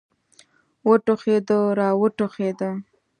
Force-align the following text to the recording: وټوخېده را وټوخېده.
وټوخېده 0.87 1.57
را 1.77 1.89
وټوخېده. 2.01 2.69